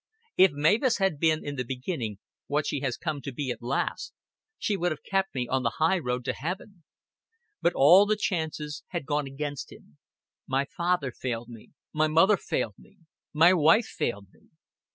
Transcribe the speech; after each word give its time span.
"If 0.35 0.53
Mavis 0.53 0.97
had 0.97 1.19
been 1.19 1.45
in 1.45 1.57
the 1.57 1.63
beginning 1.63 2.17
what 2.47 2.65
she 2.65 2.79
has 2.79 2.97
come 2.97 3.21
to 3.21 3.31
be 3.31 3.51
at 3.51 3.61
last, 3.61 4.13
she 4.57 4.75
would 4.75 4.91
have 4.91 5.03
kept 5.03 5.35
me 5.35 5.47
on 5.47 5.61
the 5.61 5.73
highroad 5.77 6.25
to 6.25 6.33
Heaven." 6.33 6.83
But 7.61 7.73
all 7.75 8.07
the 8.07 8.15
chances 8.15 8.81
had 8.87 9.05
gone 9.05 9.27
against 9.27 9.71
him. 9.71 9.99
"My 10.47 10.65
father 10.65 11.11
failed 11.11 11.49
me, 11.49 11.69
my 11.93 12.07
mother 12.07 12.35
failed 12.35 12.79
me, 12.79 12.97
my 13.31 13.53
wife 13.53 13.85
failed 13.85 14.25
me." 14.33 14.47